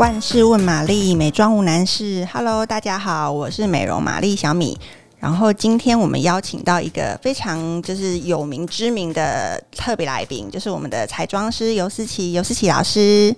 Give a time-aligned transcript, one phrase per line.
[0.00, 2.26] 万事问玛丽，美妆无难事。
[2.32, 4.80] Hello，大家好，我是美容玛丽小米。
[5.18, 13.36] 然后今天我们邀请到一个非常就是有名知名的特别来宾，就是我们的彩妆师尤思琪，尤思琪老师。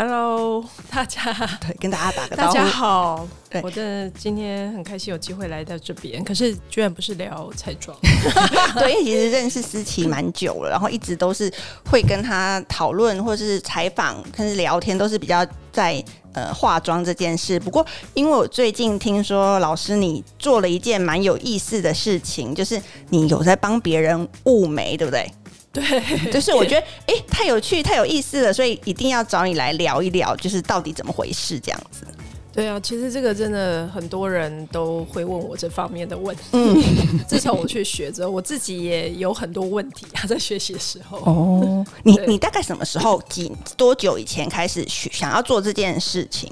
[0.00, 1.20] Hello，大家，
[1.60, 2.54] 对，跟大家打个招呼。
[2.54, 7.98] 大家好，对，我的今天很开心有机会来到这边，可是居然不是聊彩妆。
[8.78, 11.52] 对，因为其实认识思琪蛮久了，然后一直都是
[11.90, 16.00] 会跟他讨论或是采访，甚至聊天，都是比较在
[16.32, 17.58] 呃化妆这件事。
[17.58, 25.28] 不过，因为我最近听说老师你做了一件蛮有意思的事情，就是你有在帮别人雾眉，对不对？
[25.72, 25.82] 对，
[26.32, 32.06] 就是我觉得哎、欸，太有趣，太有意思了，所以一定要找你来聊一聊，就是到底怎么回事这样子。
[32.50, 36.42] 对啊，其实这个真的很多人都会问我这方面的问题。
[36.52, 36.82] 嗯，
[37.28, 41.18] 自从我去学之后，我自己也有很多问题啊，在学习的时候。
[41.18, 46.50] 哦，你你大概什么时候几多久以前开始学想要做这件事情？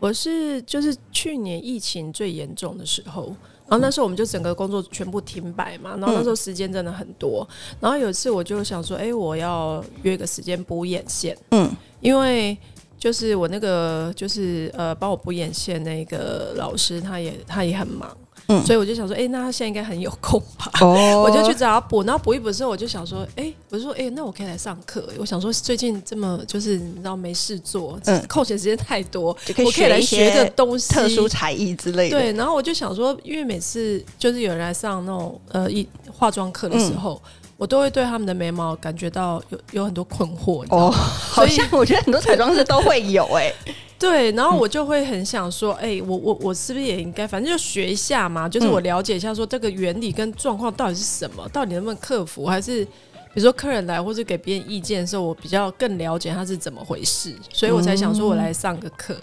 [0.00, 3.32] 我是就是去年疫情最严重的时候。
[3.66, 7.46] 然后那时候我们就整个工作全部停摆嘛，然后那时候时间真的很多。
[7.80, 12.56] 然后有一次我就想说，哎，我要约个时间补眼线，嗯，因为
[12.98, 18.14] 就是我那个就是呃帮我补眼线那个老师，他也他也很忙。
[18.60, 20.70] 嗯，所以我就想说，哎、欸，那他现在应该很有空吧？
[20.80, 25.08] 哦， 我就去找他补，然后补一补之后，我就想说，哎、欸，我就说，哎、欸，那我可以来上课。
[25.18, 32.18] 我想说，最近这么就是你知道没事做，嗯，空闲时间太多，我可以学一些东西，特殊才艺之类的。
[32.18, 40.64] 对，然后我就想说，因为每次就是有人来上那种呃一化妆课的时候，嗯、我都会对他们的眉毛感觉到有有很多困惑。
[40.70, 43.54] 哦，好像我觉得很多彩妆师都会有哎、欸。
[44.04, 52.90] 对，然后我就会很想说，哎、欸，我我我是不是也应该，反正就学一下嘛，就是我了解一下，说这个原理跟状况到底是什么，到底能不能克服，还是比
[53.36, 59.16] 如说客人来或者给别人意见的时候，我比较更了解他是怎么回事，所以我才想说我来上个课。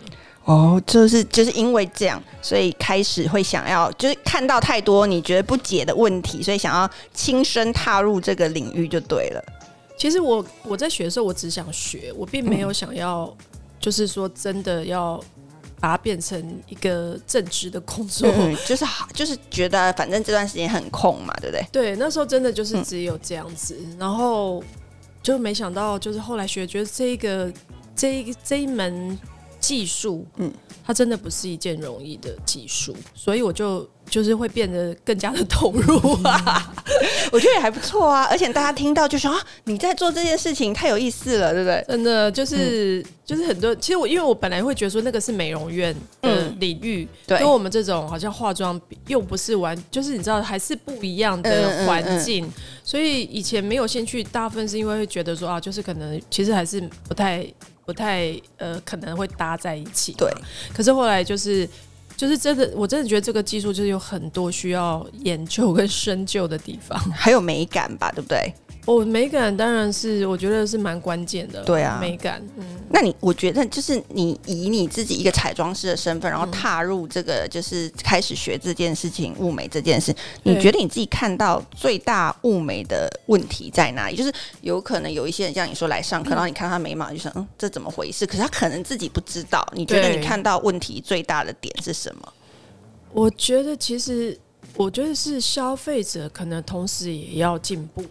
[0.46, 9.44] 哦，就是就是因为这样，所以开始会想要，就是看到太多你觉得不解的问题，所以想要亲身踏入这个领域就对了。
[9.96, 13.32] 其实我我在学的时候，我只想学，我并没有想要。
[13.82, 15.20] 嗯就是说，真的要
[15.80, 21.66] 把它变成一个正职的工作，嗯、就是好，就是觉得反正这段时间很空嘛，对不对？
[21.72, 24.64] 对，那时候真的就是只有这样子，嗯、然后
[25.24, 27.52] 就没想到，就是后来学，觉得这一个
[27.96, 29.18] 这一这一门
[29.72, 30.52] 技术，嗯，
[30.86, 33.90] 它真的不是一件容易的技术，所以我就。
[34.10, 36.74] 就是会变得更加的投入啊，
[37.32, 41.86] 我觉得也还不错啊，而且大家听到就说啊，你在做这件事情太有意思了，对不对？
[41.88, 52.52] 真的就是、嗯、就是很多，其实我因为我本来会觉得说那个是美容院的领域，跟我们这种好像化妆又不是完，就是你知道还是不一样的环境，
[52.84, 57.48] 所以以前没有兴趣，大部分是因为会觉得说啊，就是可能其实还是不太
[57.86, 60.32] 不太呃可能会搭在一起，对，
[60.74, 61.68] 可是后来就是。
[62.18, 68.54] 就是真的，我真的觉得这个技术就是有很多需要研究跟深究的地方，还有美感吧，对不对？
[68.86, 71.64] 哦，美感当然是我觉得是蛮关键的。
[71.64, 72.42] 对啊，美感。
[72.58, 84.16] 嗯，那你我觉得就是你以你自己一个彩妆师的身份，然后踏入这个就是开始学这件事情，物美这件事，你觉得你自己看到最大物美的问题在哪里？
[84.16, 88.26] 就是有可能有一些人像你说来上课，然后你看他眉毛，就想嗯，这怎么回事？
[88.26, 89.64] 可是他可能自己不知道。
[89.76, 92.34] 你觉得你看到问题最大的点是什么？
[93.14, 94.36] 我觉得其实，
[94.76, 98.04] 我觉得是消费者可能同时也要进步。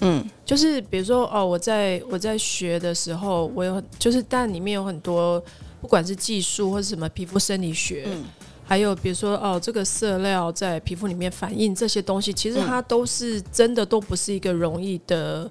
[0.00, 5.42] 嗯，就是比如说哦，我在我在学的时候，我有很就是，但里面有很多，
[5.80, 8.24] 不管是技术或是什么皮肤生理学，嗯，
[8.62, 15.50] 还有比如说哦，这个色料在皮肤里面反应这些东西，其实它都是真的都不是一个容易的，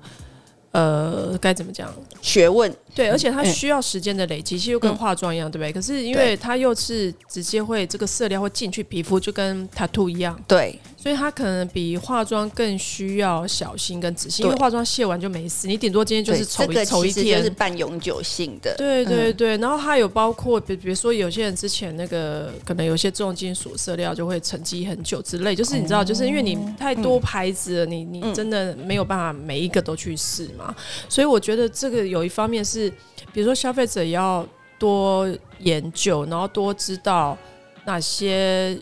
[0.72, 1.92] 呃，该怎么讲？
[2.22, 2.72] 学问。
[2.94, 5.74] 对，而且它需要时间的累积，其实就跟化妆一样，对不对？
[5.74, 10.40] 可是因为它又是直接会这个色料会进去皮肤，就跟 tattoo 一样。
[10.48, 18.74] 对，所以它可能比化妆更需要小心跟仔细，因为化妆卸完就没事，你顶多今天就是丑一丑一天，是半永久性的。
[18.76, 30.76] 对对对，然后它有包括，比比如说有些人之前那个可能有些重金属色料就会沉积很久之类，就是你知道，就是因为你太多牌子了，你你真的没有办法每一个都去试嘛。
[31.08, 32.92] 所以我觉得这个有一方面是。
[33.34, 34.48] 比如说，消费者也要
[34.80, 35.30] 多
[35.60, 37.38] 研究，然后多知道
[37.86, 38.80] 哪些，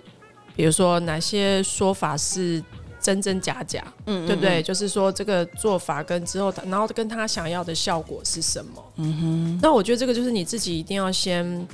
[0.56, 2.64] 比如说哪些说法是
[3.02, 4.62] 真真假假，嗯，嗯，对不对？
[4.64, 8.84] 就是说这个做法跟之后，然后跟他想要的效果是什么？
[8.98, 9.60] 嗯哼。
[9.62, 11.68] 那我觉得这个就是你自己一定要先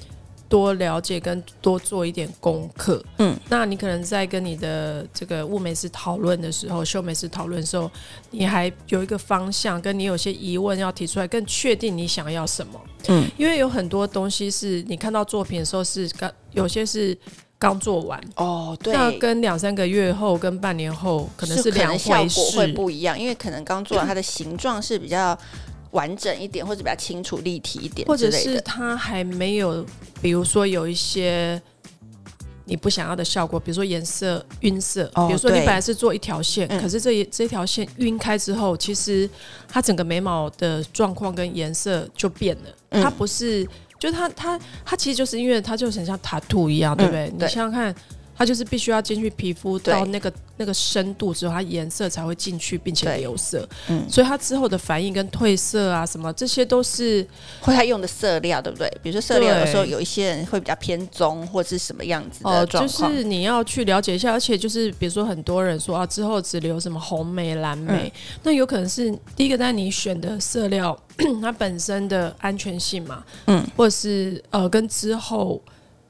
[0.47, 3.03] 多了解跟多做一点功课。
[3.19, 7.91] 嗯，那你可能在跟你的这个物美师讨论的时候，秀美师讨论的时候，
[8.31, 12.81] 你还有一个方向，跟你有些疑问要提出来，更确定你想要什么。
[13.09, 17.15] 嗯，因为有很多东西是你看到作品的时候是刚，有些是
[17.59, 18.19] 刚做完。
[18.37, 25.37] 哦，对，那跟两三个月后跟半年后可能是两回事，效果会不一样，因为可能刚做完它的形状是比较。
[25.91, 29.83] 完整一点，或者比较清楚、立体一点，或者是它还没有，
[30.21, 31.59] 比如说有一些
[32.65, 39.27] 你不想要的效果，比如说颜色晕色，哦、比如说你本来是做一条线，可是这一这条线晕开之后，其实
[39.67, 42.69] 它整个眉毛的状况跟颜色就变了。
[42.89, 43.67] 嗯、它不是，
[43.99, 47.93] 就是它它它其实就是因为他就很像塔图一样，对不对，你想想看。
[48.39, 53.67] 它就是必须要进去皮肤到那个那个深度之后，它颜色才会进去，并且留色。
[53.89, 57.27] 嗯，所以它之后的反应跟褪色啊什么，这些都是
[57.59, 58.89] 会它用的色料，对不对？
[59.03, 63.09] 比如说色料，有时候有一些人会比较偏棕，或者是什么样子的状况。
[63.09, 64.31] 哦，就是你要去了解一下。
[64.31, 70.97] 而且就是比如说很多人说啊，之后只留什么红梅、蓝梅，嗯、那有可能是第一个在你选的色料
[71.41, 75.61] 它本身的安全性嘛，嗯，或者是呃跟之后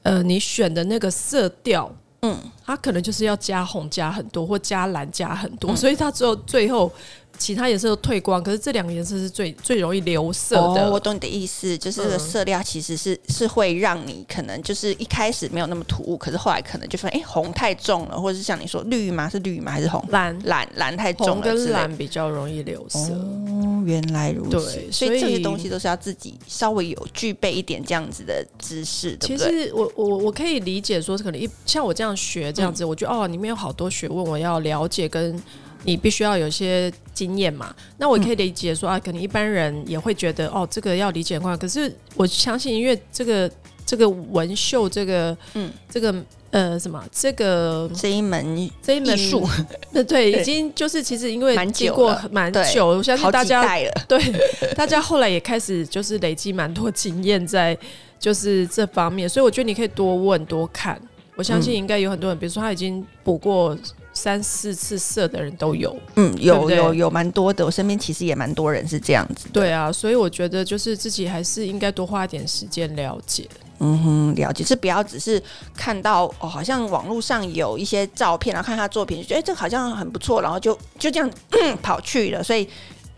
[0.04, 1.92] 呃你选的那个色调。
[2.22, 6.90] 嗯，它可能就是要加红加很多，或加蓝加很多，嗯、所以它只有最后。
[7.38, 10.86] 其他颜色都退光，可是这两个颜色是最最容易留色的。
[10.86, 19.26] 哦，我懂你的意思，就是这个色料其实是、嗯、是会让你可能就是一开始没有那么突兀，可是后来可能就发现哎、欸、红太重了，或者是像你说绿吗？
[19.26, 19.72] 是绿吗？
[19.72, 20.04] 还是红？
[20.10, 22.98] 蓝蓝蓝太重了，红跟蓝比较容易留色。
[23.14, 23.49] 哦，
[23.84, 24.76] 原来如此。
[24.76, 29.50] 对，所以这些东西都是要自己稍微有具备一点这样子的知识，对不对？
[29.50, 35.40] 其实我我我可以理解说，可能一像我这样学这样子，嗯、我觉得哦，里面有好多学问，我要了解跟。
[35.82, 43.50] 你必须要有些经验嘛，那我可以理解说啊，可能一般人也会觉得哦，这个要理解的话，可是我相信，因为这个
[43.86, 46.14] 这个纹绣，这个嗯，这个
[46.50, 49.48] 呃什么，这个这一门这一门术，
[49.92, 53.62] 对 对，已经就是其实因为经过蛮久，我相信大家
[54.08, 54.20] 对
[54.74, 57.76] 大家后来也开始就是累积蛮多经验在
[58.18, 61.00] 就是这方面，所以我觉得你可以多问多看，
[61.36, 63.76] 我相信应该有很多人，比如说他已经补过。
[64.12, 69.46] 三四次色的人都有，嗯，有有有蛮多的，我身边其实也蛮多人是这样子。
[69.52, 73.46] 对啊，所以我觉得就是自己还是应该多花一点时间了解。
[73.80, 75.42] 嗯哼，了解是不要只是
[75.76, 81.28] 看到哦，好像网络上有一些照片，然后看他作品，觉得哎，这好像很不错，然后就就这样
[81.82, 82.68] 跑去了，所以。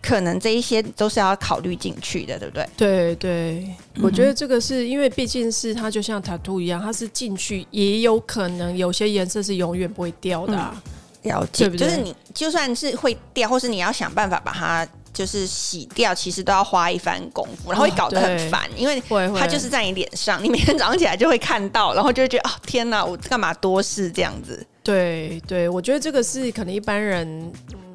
[0.04, 2.68] 可能这一些都是要考虑进去的，对不对？
[2.76, 11.30] 对对，我觉得这个是因为毕竟是它就像 tattoo 一样，它是进去也有可能有些颜色是永远不会掉的，啊嗯。
[11.30, 11.86] 了解，对不对？
[11.86, 19.02] 就是你就算是会掉，或是你要想办法把它就是洗掉，其实都要花一番功夫，然后会搞得很烦，哦，因为
[19.38, 24.66] 它就是在你脸上，你每天早上起来就会看到，然后就会觉得哦天哪，我干嘛多事这样子？
[24.82, 27.52] 对对，我觉得这个是可能一般人。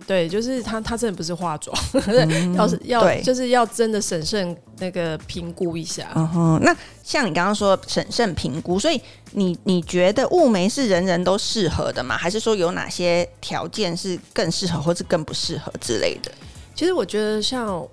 [0.07, 1.77] 对，就是他，他真的不是化妆，
[2.07, 6.07] 嗯、 要是要就是要真的审慎那个评估一下。
[6.15, 6.73] 嗯哼，那
[7.03, 12.15] 像你刚刚说审慎评估，所以你你觉得雾眉是人人都适合的吗？
[12.17, 16.31] 还是说有哪些条件是更适合，或是更不适合之类的？
[16.77, 17.85] 其实我觉得像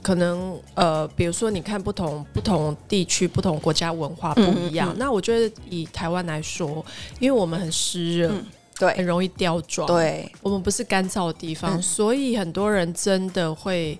[0.00, 6.84] 可能呃，比如说你看不同不同地区、不同国家文化不一样，嗯嗯、那我觉得以台湾来说，
[7.18, 8.28] 因为我们很湿热。
[8.28, 8.44] 嗯
[8.78, 9.88] 对，很容易掉妆。
[9.88, 13.98] 对，我们不是干燥的地方，嗯、所以很多人真的会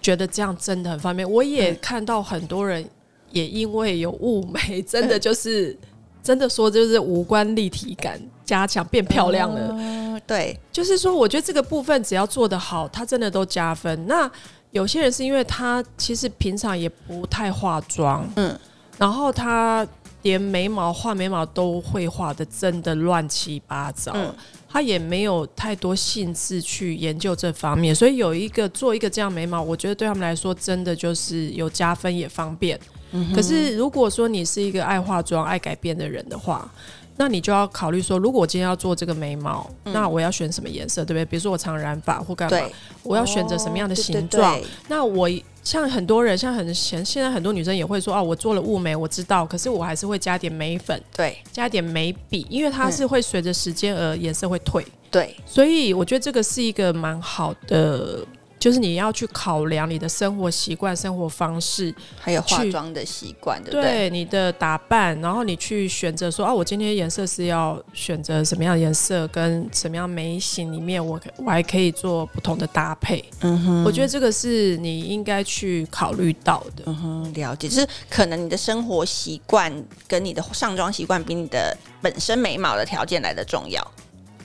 [0.00, 1.28] 觉得这样真的很方便。
[1.28, 2.88] 我也看到很多人
[3.32, 5.78] 也因为有雾眉，真的就是、嗯、
[6.22, 9.68] 真的说就是无关立体感加强，变漂亮了。
[9.72, 14.06] 嗯、对，就是说，我觉得这个部分只要做得好，它真的都加分。
[14.06, 14.30] 那
[14.70, 18.58] 有些人是因为他其实平常也不太化妆，嗯，
[18.98, 19.86] 然后他。
[20.22, 24.32] 连眉毛画眉毛都会画的真的乱七八糟，嗯、
[24.68, 32.78] 他也没有太多兴致去研究这方面，所以有一个做一个这样眉毛，我觉得对他们来说真的就是有加分也方便。
[33.10, 36.70] 嗯、可是如果说你是一个爱化妆、爱改变的人的话，
[37.16, 41.24] 那你就要考虑说，如果我今天要做这个眉毛，嗯、那我要选什么颜色，对不对？
[41.24, 42.58] 比如说我常染发或干嘛，
[43.02, 44.54] 我要选择什么样的形状？
[44.54, 45.28] 哦、对对对，那我
[45.62, 58.26] 像很多人，像很现现在很多女生也会说，哦，我做了雾眉，我知道，可是我还是会加点眉粉，对，加点眉笔，因为它是会随着时间而颜色会退，对，所以我觉得这个是一个蛮好的。
[58.62, 63.82] 就是你要去考量你的生活习惯、生活方式，还有化妆的习惯，对不对？
[63.82, 73.24] 对你的打扮，然后你去选择说啊，我今天颜色是要选择什么样的颜色，跟什么样眉形里面我，我我还可以做不同的搭配。
[73.40, 76.84] 嗯哼，我觉得这个是你应该去考虑到的。
[76.86, 79.72] 嗯哼，了解，就是可能你的生活习惯
[80.06, 83.84] 跟你的上妆习惯比你的本身眉毛的条件来的重要。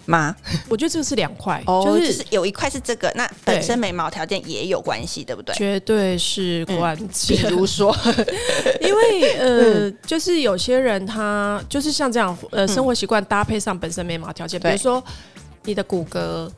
[0.07, 0.35] 吗？
[0.67, 5.53] 我觉得这个是两块，哦、就是、就是有一块是这个，那本身眉毛条件也有关系，对不对？
[5.55, 7.35] 绝对是关 系。
[7.35, 7.95] 比如说，
[8.81, 15.03] 因为呃，就是有些人他就是像这样，呃，生活习惯搭配上本身眉毛条件，比如说
[15.65, 16.49] 你的骨骼、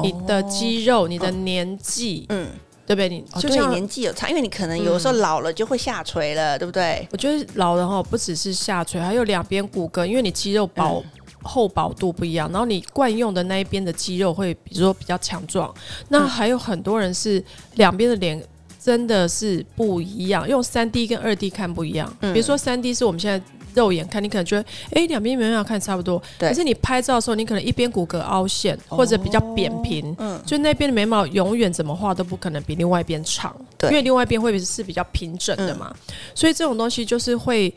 [0.00, 2.48] 你的肌肉、你的年纪，嗯，
[2.86, 3.08] 对不对？
[3.08, 7.06] 你就像年纪有差，因为你可能有时候老了就会下垂了，对不对？
[7.10, 11.02] 我觉得老了哈，不只是下垂，还有两边骨骼，因为你肌肉薄。
[11.44, 15.72] 厚薄度不一样，然后你惯用的那一边的肌肉会，比如说比较强壮。
[16.08, 17.42] 那还有很多人是
[17.74, 18.42] 两边的脸
[18.82, 22.12] 真的是不一样，用三 D 跟二 D 看不一样。
[22.20, 23.40] 嗯、比如说三 D 是我们现在
[23.74, 37.74] 肉眼看，你可能觉得哎，两边眉毛看差不多，可是你拍照的时候，你可能一边骨骼凹陷或者比较扁平，哦、嗯，就那边的眉毛永远怎么画都不可能比另外一边长，对，因为另外一边会是比较平整的嘛，嗯、所以这种东西就是会。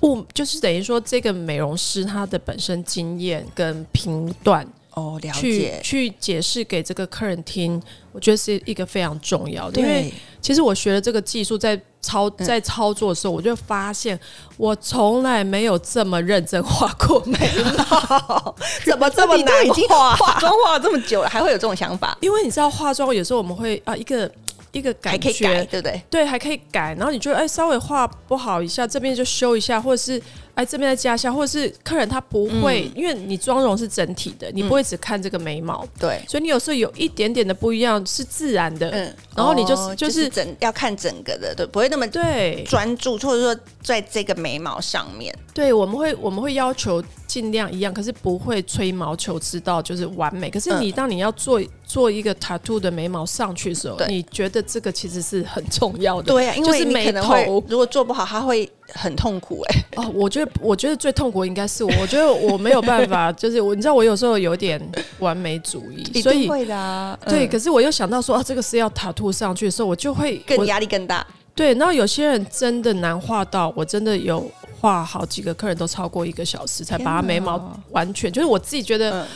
[0.00, 9.80] 不，就是等于说，这个美容师他的本身经验跟评断哦，了解，去解释给这个客人听，我觉得是一个非常重要的。
[9.80, 14.18] 因为其实我学了这个技术，在操在操作的时候，我就发现
[14.56, 17.36] 我从来没有这么认真画过眉
[17.76, 18.54] 毛，
[18.86, 20.14] 怎么这么难画？
[20.16, 22.16] 化妆化了这么久了，还会有这种想法？
[22.20, 24.30] 因为你知道，化妆有时候我们会啊一个。
[24.72, 26.02] 一个感觉，对不对？
[26.10, 26.94] 对，还可以改。
[26.94, 30.20] 然后你觉得，哎，稍微画不好一下，这边就修一下，或者是。
[30.58, 42.64] 哎，这边再加一下，或者是客人他不会，嗯、因为你妆容是整体的，你不会只看这个眉毛，嗯、对，所以你有时候有一点点的不一样是自然的，嗯，然后你就是、哦、就是整要看整个的，对，不会那么对。
[42.68, 50.50] 专注，或者说在这个眉毛上面，对，我们会我们会要求尽量一样，可是不会吹毛求疵到就是完美。
[50.50, 58.68] 可是你当你要做做一个 tattoo 的眉毛上去的时候，你觉得这个其实是很重要的，对啊，因为你可能会如果做不好，它会。
[58.94, 60.02] 很痛苦哎、欸！
[60.02, 64.80] 哦，我觉得，我觉得最痛苦应该是我，我觉得我没有办法， 就是我，你知道，我有时候有点
[65.18, 67.18] 完美主义，所以会的、啊。
[67.26, 71.26] 对，嗯、可是我又想到说啊，这个是要塔兔上去的时候，我就会更压力更大。
[71.54, 79.22] 对，然后有些人真的难画到，我真的有画好几个客人都超过一个小时才把他眉毛完全，就是我自己觉得。
[79.22, 79.26] 嗯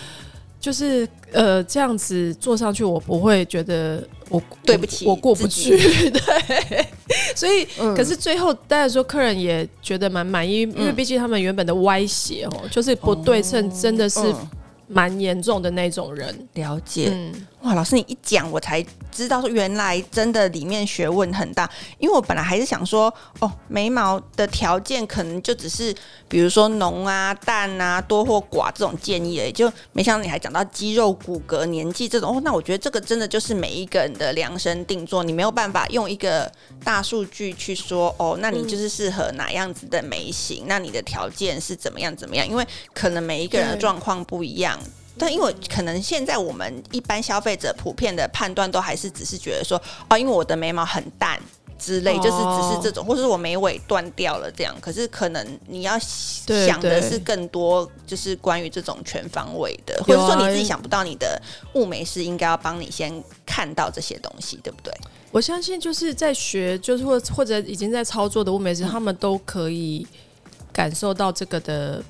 [0.62, 6.09] 就是呃这样子坐上去，我不会觉得我对不起我，我过不去，己。
[6.14, 6.87] 对，
[7.35, 14.21] 所以、嗯、可是最后当然说客人也觉得蛮满意，嗯、因为毕竟他们原本的歪斜哦，就是不对称，真的是
[14.87, 16.28] 蛮严重的那种人。
[16.54, 18.85] 嗯、了解，嗯、哇，老师你一讲我才。
[19.12, 25.95] 知道说原来真的里面学问很大，因为我本来还是想说，哦，眉毛的条件可能就只是
[26.26, 32.35] 比如说浓啊、淡啊、多或寡这种建议而已，就没想到你还讲到肌肉、骨骼、年纪这种。
[32.35, 36.50] 哦，那我觉得这个真的就是每一个人的量身定做，你没有办法用一个
[36.83, 42.49] 大数据去说，哦，那你就是适合哪样子的眉形，嗯、那你的条件是怎么样怎么样？
[42.49, 44.81] 因为可能每一个人的状况不一样。
[45.19, 51.38] 但因为可能现在我们一般消费者普遍的判断都还是只是觉得说，哦，因为我的眉毛很淡
[51.78, 54.75] 之类，就是只是这种，或者是我眉尾断掉了这样。
[54.81, 61.40] 可是可能你要想的是更多，就是关于这种全方位的，或者说你自己想不到，你的
[61.75, 63.12] 雾眉师应该要帮你先
[63.45, 64.92] 看到这些东西，对不对？
[65.31, 70.07] 我相信就是在学，就是或或者已经在操作的雾眉师，他们都可以
[70.73, 72.02] 感受到这个的。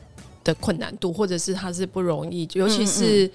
[0.44, 3.30] 的困难度，或者是他是不容易，尤其是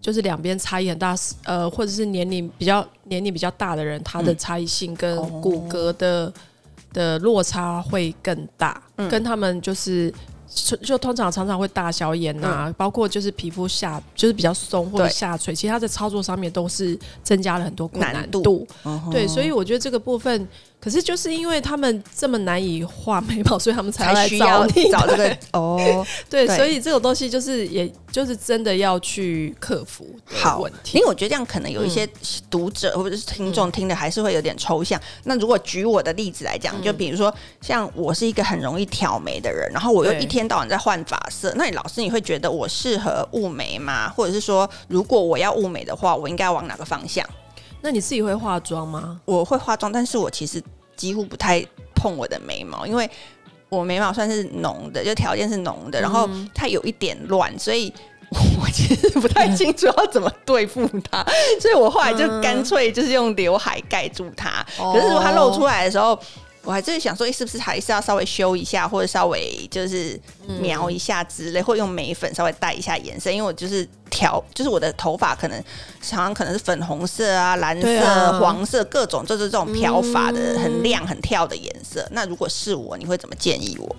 [0.00, 6.32] 就是两边差异很大，呃，或者是年龄比较年龄比较大的人，他的差异性跟骨骼的
[6.92, 10.12] 的落差会更大，跟他们就是。
[10.52, 18.66] 就就通常常常会大小眼呐、啊，嗯、包括就是皮肤下就是比较松或者下垂，其实它在操作上面都是增加了很多困难度。
[18.82, 19.12] 难度。
[19.12, 20.48] 对，所以我觉得这个部分，
[20.80, 26.06] 可是就是因为他们这么难以画眉毛，所以他们才要来找你找这个哦。
[26.30, 30.98] 对，对所以这种东西就是也就是真的要去克服好问题。
[30.98, 32.08] 因为我觉得这样可能有一些
[32.48, 35.00] 读者或者是听众听的还是会有点抽象。
[35.00, 40.20] 嗯、那如果举我的例子来讲，就比如说像我是一个很容易挑眉的人，然后我又。
[40.20, 44.06] 一天到晚在换发色，那你老师你会觉得我适合雾眉吗？
[44.10, 47.26] 或者是说，如果我要雾眉的话，我应该往哪个方向？
[47.80, 49.20] 那你自己会化妆吗？
[49.24, 50.62] 我会化妆，但是我其实
[50.96, 53.08] 几乎不太碰我的眉毛，因为
[53.68, 57.92] 我眉毛算是浓的，就条件是浓的，然后它有一点乱，所以
[58.30, 61.24] 我其实不太清楚要怎么对付它，
[61.60, 64.64] 所以我后来就干脆就是用刘海盖住它。
[64.80, 66.18] 嗯、可是如果它露出来的时候，
[66.62, 70.20] 我还是想说，是不是还是要稍微修一下，或者稍微就是
[70.60, 75.58] 描一下之类，嗯、或者用眉粉稍微带一下颜色，因为我就是调，就是我的头发可能
[76.02, 82.06] 常常可能是粉红色啊、蓝色、啊、黄色各种，就是这种漂发的、嗯、很亮、很跳的颜色。
[82.10, 83.96] 那如果是我，你会怎么建议我？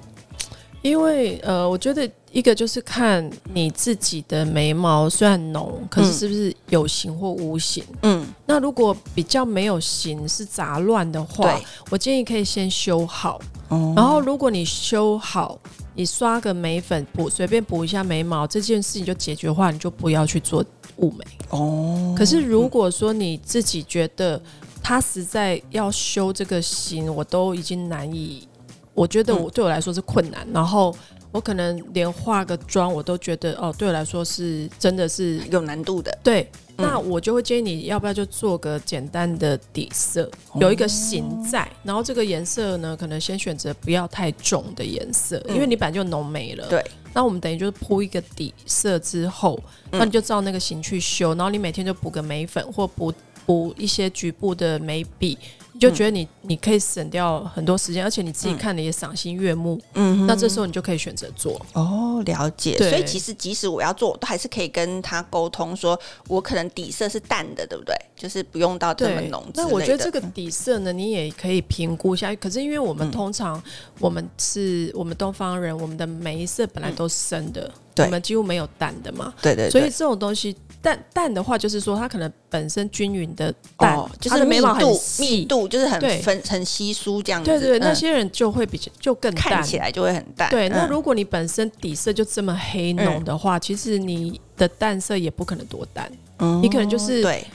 [0.82, 7.84] 因为呃，我觉得一个就是看你自己的眉毛虽然浓，可是是不是有型或无形？
[8.02, 11.60] 嗯，那如果比较没有型是杂乱的话，
[11.90, 13.40] 我建议可以先修好。
[13.70, 15.60] 哦，然后如果你修好，
[15.94, 20.66] 你刷个眉粉补，随便补一下眉毛，这件事情就解决的话，你就不要去做
[20.98, 21.26] 雾眉。
[21.50, 24.42] 哦，可是如果说你自己觉得
[24.82, 28.48] 他实在要修这个型，我都已经难以。
[28.94, 30.96] 我觉得我对我来说是困难，嗯、然后
[31.32, 36.16] 我可能连化个妆我都觉得哦，对我来说是真的是有难度的。
[36.22, 36.46] 对，
[36.78, 46.68] 嗯、那我就会建议你要不要就做个简单的底色，哦、有一个型在，然后这个颜色呢，可能先选择不要太重的颜色，嗯、因为你本来就浓眉了。
[46.68, 46.84] 对，
[47.14, 49.58] 那我们等于就是铺一个底色之后，
[49.90, 53.14] 那你就照那个型去修，然后你每天就补个眉粉或补
[53.46, 55.38] 补一些局部的眉笔。
[55.82, 59.82] 就觉得你你可以省掉很多时间，而且你自己看的也赏心悦目。
[59.96, 61.60] 嗯，那这时候你就可以选择做。
[61.74, 62.78] 哦，了解。
[62.78, 67.96] 所以其实即使我要做，我都还是可以跟他沟通，说我可能底色是淡的，对不对？
[68.16, 69.44] 就是不用到这么浓。
[69.56, 72.34] 那我觉得这个底色呢，你也可以评估一下。
[72.36, 73.64] 可是因为我们通常、嗯、
[74.00, 79.34] 我们是我们东方人，我们的眉色本来都是深的，嗯、我们几乎没有淡的嘛。
[79.42, 79.72] 对，对对。
[79.72, 80.56] 所以这种东西。
[80.82, 84.86] 淡淡的话，就是说它可能本身均匀的淡，哦、就是眉毛很
[85.20, 87.50] 密度就是很分对很稀疏这样子。
[87.50, 90.50] 对，对那些人就会比较就更淡，看起来就会很淡。
[90.50, 97.46] 对，那如果你本身底色就这么黑浓的话，嗯、其实你的淡色也不可能多淡，嗯、你可能就是对。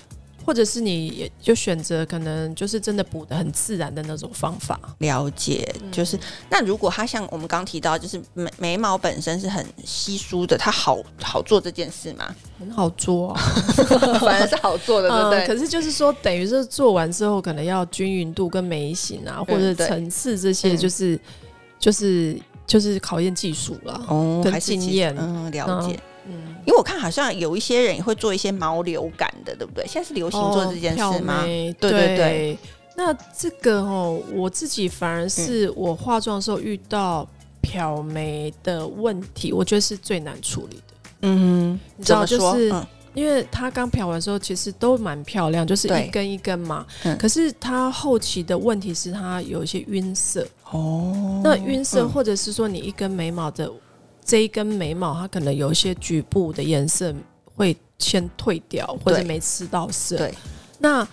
[0.47, 4.79] 或者是你也就选择可能就是真的补的很自然的那种方法。
[4.99, 12.35] 了解，就是那如果它像我们刚提到，就是眉眉毛本身是很稀疏的，它好好做这件事吗？
[12.59, 13.41] 很好做啊，
[14.21, 15.45] 反而是好做的，对不对？
[15.45, 21.19] 嗯，可是就是说，等于是做完之后，可能要均匀度跟眉形啊，或者层次这些，就是
[21.79, 25.15] 就是就是考验技术了哦，跟经验。
[25.19, 25.99] 嗯，了解。
[26.29, 29.87] 嗯，因为我看好像有一些人也会做一些毛流感的，对不对？
[29.87, 31.43] 现在是流行做这件事吗？
[31.43, 32.59] 哦、对对对。
[32.97, 37.29] 那这个哦，我自己反而是我化妆的时候遇到
[37.61, 40.95] 漂眉的问题，嗯、我觉得是最难处理的。
[41.21, 46.87] 嗯哼，你知道，就是、嗯、因为他刚漂完的时候，其实都蛮漂亮，就是一根一根嘛。
[47.05, 50.47] 嗯、可是他后期的问题是他有一些晕色。
[50.71, 51.41] 哦。
[51.45, 53.71] 那晕色，或者是说你一根眉毛的。
[54.27, 57.15] 这一根眉毛，它可能有一些局部的颜色
[57.55, 60.19] 会先退掉，或者没吃到色。
[60.19, 60.35] 对，
[60.81, 61.07] 那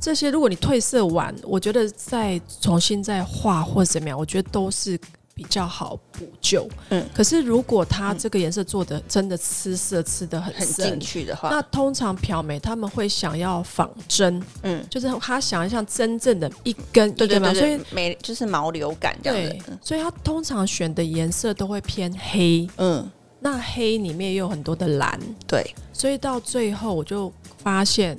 [0.00, 4.98] 这些如果你褪色完，我觉得再重新再画或者怎么样，我觉得都是。
[5.36, 23.06] 比较好补救，嗯，可是如果它这个颜色做的真的吃色吃的很很进去的话，那通常漂眉他们会想要仿真，嗯，就是他想要像真正的一根对对对，所以眉就是毛流感这样子，所以他通常选的颜色都会偏黑，嗯，
[23.38, 27.30] 那黑里面也有很多的蓝，对，所以到最后我就
[27.62, 28.18] 发现。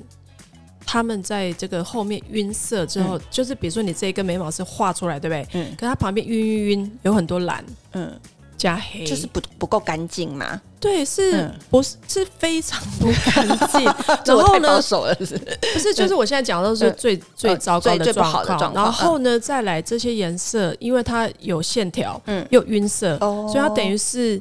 [0.90, 5.46] 他们在这个后面晕色之后，嗯、就是比如说你这一根眉毛是画出来，对不对？
[5.52, 5.76] 嗯。
[5.76, 8.18] 可它旁边晕晕晕，有很多蓝，嗯，
[8.56, 10.58] 加黑，就是不不够干净嘛？
[10.80, 13.84] 对，是，嗯、不是是非常不干净。
[14.24, 14.76] 然后呢？
[15.18, 15.36] 不是，
[15.74, 18.72] 不是，就是我现在讲的都是最、嗯、最糟糕的状况。
[18.72, 24.40] 然后呢，再来这些颜色，因为它有线条，嗯，又晕色，哦、所以它等于是。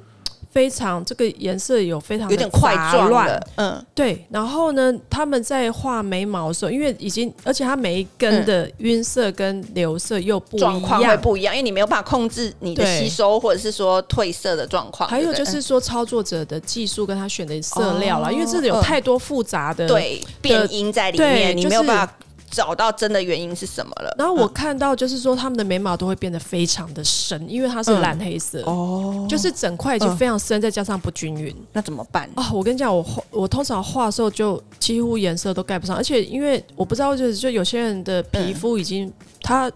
[0.50, 4.26] 非常这个颜色有非常有点块状，嗯，对。
[4.30, 15.08] 然后呢，他们在画眉毛的时候，因为已经，而且它每一根的晕色跟流色又不一样，状况会不一样，因为你没有办法控制你的吸收或者是说褪色的状况。
[15.08, 22.14] 还有就是说操作者的技术跟他选的色料啦，因为这里有太多复杂的对变音在里面，你没有办法。
[22.50, 24.16] 找到真的原因是什么了？
[24.18, 32.30] 然后我看到就是说，他们的眉毛都会变得非常的深，因为它是蓝黑色哦，就是整块已经非常深，再加上不均匀，那怎么办？
[32.36, 39.70] 哦，我跟你讲，我画我通常画的时候就几乎颜色都盖不上，而且因为我不知道，就是就有些人的皮肤已经他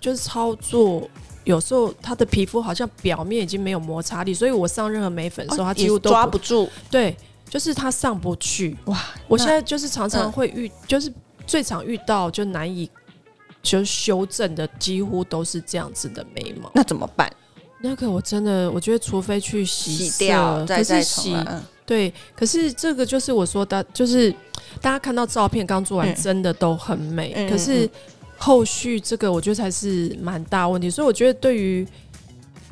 [0.00, 1.08] 就是操作，
[1.44, 7.16] 有时候他的皮肤好像表面已经没有摩擦力，所以我上任何眉粉的时候，他几乎都抓不住，对，
[7.48, 8.76] 就是它上不去。
[8.86, 11.12] 哇，我现在就是常常会遇，就是。
[11.48, 12.88] 最常遇到就难以
[13.62, 16.70] 就修正的，几乎都是这样子的眉毛。
[16.74, 17.28] 那怎么办？
[17.80, 21.34] 那个我真的，我觉得除非去洗，洗掉，再再洗，
[21.86, 24.30] 对，可是这个就是我说的，就是
[24.82, 27.32] 大家看到照片刚做完，真的都很美。
[27.34, 27.88] 嗯、可是
[28.36, 30.90] 后续这个，我觉得才是蛮大问题。
[30.90, 31.86] 所以我觉得对于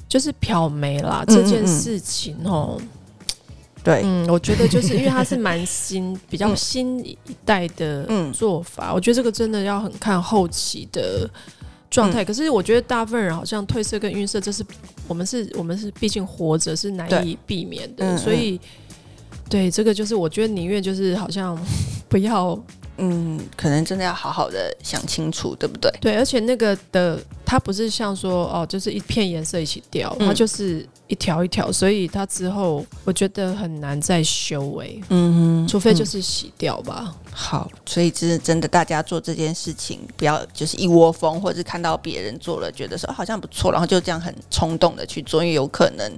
[0.08, 2.78] 就是漂眉啦这件事情哦，
[3.86, 11.30] 对，嗯，我觉得就是因为它是蛮新、比较 新一代的做法，我觉得这个真的要很看后期的。
[11.88, 14.62] 状态，可是我觉得大部分人好像褪色跟晕色，这是
[15.06, 18.60] 我们是我们是毕竟活着是难以避免的，嗯、所以
[19.48, 21.56] 对这个就是我觉得宁愿就是好像
[22.08, 22.60] 不要，
[22.98, 25.90] 嗯，可能真的要好好的想清楚，对不对？
[26.00, 30.86] 对，而且那个的它不是像说哦，就是一片颜色一起掉，它就是。
[31.08, 37.04] 一条一条，所以它之后我觉得很难再修诶、欸，嗯哼，除非就是洗掉吧。
[37.06, 46.12] 嗯、好，所以这是真的，大家做这件事情不要就是一窝蜂，或者是看到别人做了，觉得说好像不错，然后就这样很冲动的去做，因为有可能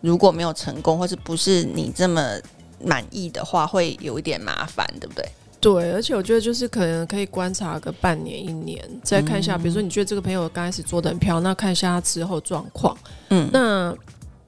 [0.00, 2.34] 如果没有成功，或是不是你这么
[2.82, 5.28] 满意的话，会有一点麻烦，对不对？
[5.60, 12.96] 对，而且我觉得就是可能可以观察个半年一年，再看一下，嗯、比如说你觉得这个朋友刚开始做的很漂亮，那看一下他之后状况，
[13.28, 13.94] 嗯，那。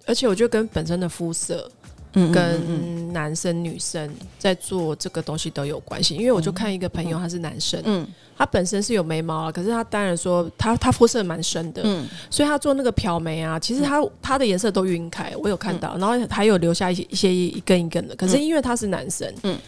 [0.06, 1.70] 而且我觉得跟本身的肤色，
[2.12, 6.14] 跟男生女生在做这个东西都有关系。
[6.14, 19.58] 因为我就看一个朋友，他是男生，嗯，他本身是有眉毛了，可是他当然说他他肤色蛮深的，嗯，所以他做那个漂眉啊，其实他他的颜色都晕开，我有看到，然后还有留下一些一些一根一根的，可是因为他是男生，嗯。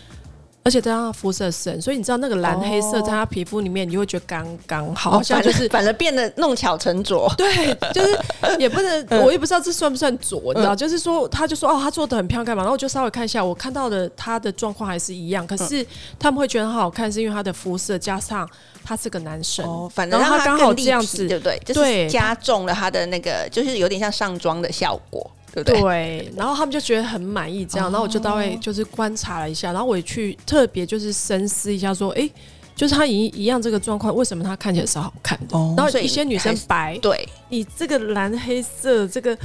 [0.67, 7.33] 而且他肤色深，所以你知道那个蓝黑色在他皮肤里面，你就会觉得刚刚好，好像就是反而变得弄巧成拙。
[7.39, 8.19] 对，就是
[8.59, 10.75] 也不能，我也不知道这算不算拙，你知道？
[10.75, 15.87] 就是说，他就说哦，他做的很漂亮嘛，然后我就稍微看一下，我看到的他的状况还是一样，可是
[16.19, 18.49] 他们会觉得很好看，是因为他的肤色加上
[18.85, 21.57] 他是个男生，哦，反正他刚好这样子，对不对？
[21.65, 25.31] 就是加重了他的那个，就是有点像上妆的效果。
[25.65, 32.29] 对，对，然后他们就觉得很满意，这样，然后我就大概就是观察了一下，然后我也去特别就是深思一下，说，哎，
[32.75, 35.59] 就是他一一样这个状况，为什么他看起来是好看的？
[35.77, 39.37] 然后一些女生白，对，你这个蓝黑色这个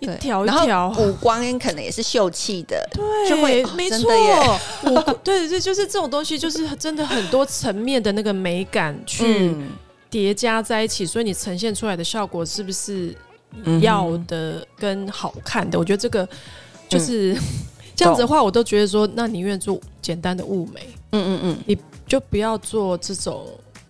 [0.00, 4.10] 一条一条，五官可能也是秀气的， 对，就会没错，
[4.86, 9.54] 五对对，就是这种东西，就是真的很多层面的那个美感去
[10.10, 13.14] 叠加在一起，所以你呈现出来的效果是不是？
[13.80, 16.28] 要的跟好看的，我觉得这个
[16.88, 17.42] 就是、嗯、
[17.96, 23.46] 这样子的话，我都觉得说，那宁愿做简单的雾眉，嗯嗯嗯，你就不要做这种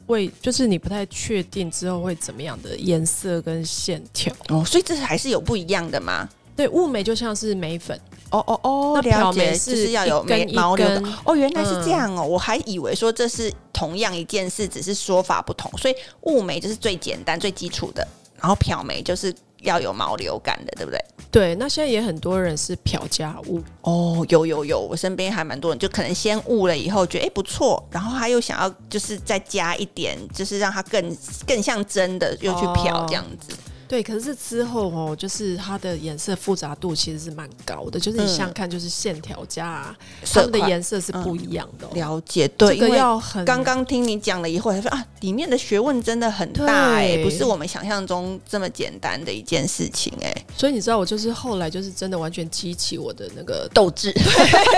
[0.07, 4.35] 为，就是你不太确定之后会怎么样的颜色跟线条。
[4.49, 6.29] 哦，所以这还是有不一样的吗？
[6.57, 7.99] 对，雾眉就像是眉粉，
[8.31, 11.03] 哦哦哦，那漂眉是要有眉毛的。
[11.25, 18.07] 哦，原来是这样哦，嗯、我还以为说这是同样一件事，只是说法不同，所以雾眉就是最简单最基础的，
[18.41, 19.35] 然后漂眉就是。
[19.63, 21.05] 要有毛流感的，对不对？
[21.31, 33.53] 对，那现在也很多人是漂加雾哦，有有有，我身边还蛮多人，就可能先雾了以后觉得哎不错，然后他又想要就是再加一点，就是让它更更像真的，又去漂这样子。
[33.53, 39.93] 哦对，可是之后哦，就是它的颜色复杂度其实是蛮高的，就是你想看，就是线条加
[40.33, 41.89] 它们的颜色是不一样的。
[41.95, 43.45] 了解，对，这个要很。
[43.45, 50.33] 刚刚听你讲了以后，他说啊，里面的学问真的很大哎，不是我们想象中这么简单的一件事情哎。
[50.57, 54.15] 所以你知道，我就是后来就是真的完全激起我的那个 斗志，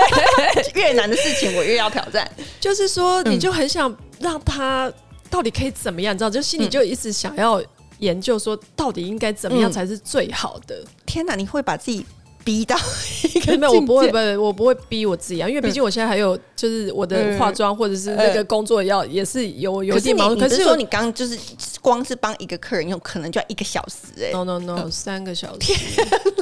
[0.73, 2.27] 越难的事情我越要挑战。
[2.59, 4.91] 就是说，你就很想让他
[5.29, 7.61] 到底可以怎么样，你知道，就心里就一直想要。
[8.03, 10.75] 研究说到底应该怎么样才是最好的？
[10.75, 12.05] 嗯、天哪，你会把自己
[12.43, 12.75] 逼到
[13.33, 13.55] 一个？
[13.57, 20.37] 没有，我不会，不会，我不会逼我自己啊，因为毕竟我现在还有就是我的化妆或者是那个工作要也是有有点忙。
[20.37, 21.39] 可是说你刚就是
[21.81, 24.31] 光是帮一个客人用，可能就要一个小时哎、欸。
[24.33, 25.59] No No No，三个小时。
[25.59, 25.79] 天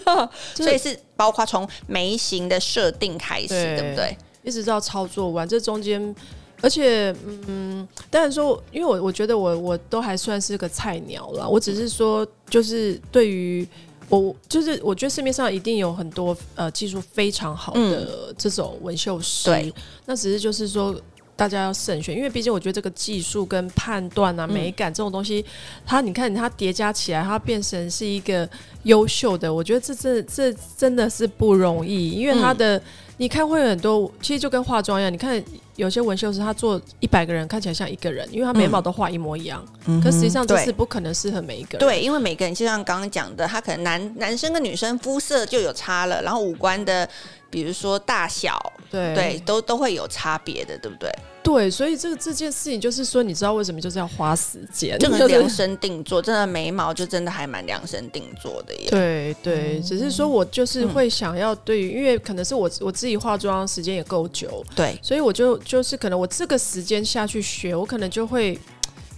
[0.06, 4.18] 哪，所以是包括从眉形的设定开始，对，对不对？
[4.44, 6.16] 一直到操作完，这中间。
[6.62, 7.14] 而且，
[7.48, 11.48] 嗯，当然说，因为我我觉得我我都还算是个菜鸟啦。
[11.48, 13.68] 我只是说，就是对于
[14.10, 19.50] 我，就是我觉得市面上一定有很多呃技术非常好的这种纹绣师。
[19.50, 19.74] 对，
[20.06, 20.96] 那只是就是说，
[21.36, 25.44] 大家要慎选，因为毕竟我觉得这个技术跟判断啊、美感这种东西，
[25.86, 28.48] 它你看它叠加起来，它变成是一个
[28.84, 32.82] 优秀的，我觉得这这这真的是不容易，因为它的。
[33.18, 35.14] 你看会有很多，其实就跟化妆一样。
[35.14, 35.40] 你看
[35.82, 39.66] 有些纹绣师，他做一百个人看起来像一个人，因为他眉毛都画一模一样。
[39.88, 41.80] 嗯、可实际上这是不可能适合每一个人。
[41.80, 47.10] 对，因为每个人就像刚刚讲的，他可能男男生跟女生肤色就有差了，然后五官的
[47.52, 48.58] 比如说大小，
[48.90, 51.12] 对对，都都会有差别的，对不对？
[51.44, 58.88] 对，所以这个这件事情就是说，你知道为什么就是要花时间，就很量身定做，真的眉毛就真的还蛮量身定做的耶。
[58.90, 68.58] 对对，嗯、只是说我就是会想要对于，嗯、因为可能是我我自己化妆时间也够久，对，所以我就就是可能我这个时间下去学，我可能就会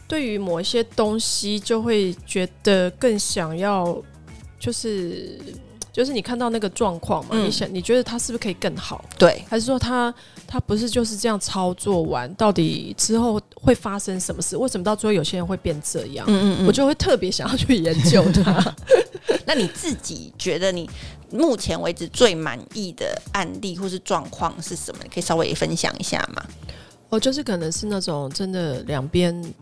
[0.08, 4.02] 对于某一些东西就会觉得更想要，
[4.58, 5.38] 就是。
[5.94, 9.06] 就是你看到那个状况嘛，嗯、你想你觉得他是不是可以更好？
[9.18, 10.12] 对，还是说他
[10.48, 14.58] 他不是就是这样操作完，到底之后会发生什么事？
[14.58, 16.26] 为什么到最后有些人会变这样？
[16.28, 18.76] 嗯嗯嗯，我就会特别想要去研究他。
[19.46, 20.90] 那你自己觉得你
[21.30, 25.04] 目前为止最满意的案例或是状况是什么？
[25.04, 26.44] 你可以稍微分享一下吗？
[27.10, 29.54] 哦，就是可能是那种真的两边。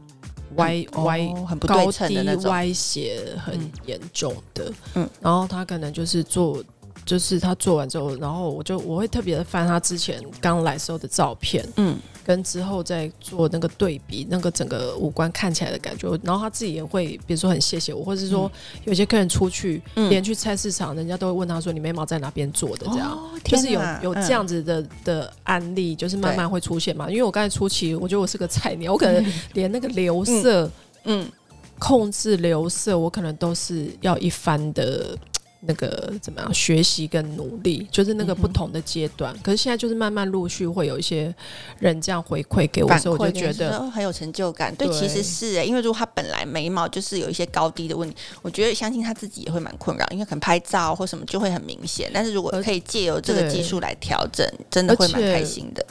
[0.56, 6.64] 歪歪、哦、很不对称的那种，歪斜很严重的，嗯，然后他可能就是做，
[7.06, 11.98] 就是他做完之后，然后我就我会特别的翻他之前刚来时候的照片，嗯。
[12.24, 18.50] 跟之后再做那个对比，那个整个五官看起来的感觉，然后他自己也会，比如说很谢谢我，或者是说
[18.86, 27.10] 有些客人出去，嗯、连去菜市场，人家都会问他说：“你眉毛在哪边做的？”这样，哦、就是有有这样子的、嗯、的案例，就是慢慢会出现嘛。
[27.10, 30.66] 因为我刚才初期，我觉得我是个菜鸟，我可能 连那个留色，
[31.06, 31.32] 嗯，嗯
[31.80, 35.18] 控制留色，我可能都是要一番的。
[35.62, 39.34] 那个怎么样学习跟努力，就是那个不同的阶段。
[39.36, 41.34] 嗯、可是现在就是慢慢陆续会有一些
[41.80, 44.76] 人这样回馈给我，所以我就觉得很有成就感。
[44.76, 52.10] 对，对其实是因为如果他本来眉毛就是有一些高低的问题，我觉得相信他自己也会蛮困扰，因为可能拍照或什么就会很明显。
[52.14, 55.86] 但是如果可以借由这个技术来调整，真的会蛮开心的。